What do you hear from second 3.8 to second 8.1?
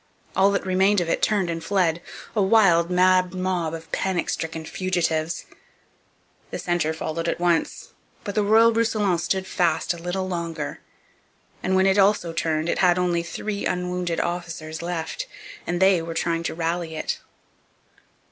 panic stricken fugitives. The centre followed at once.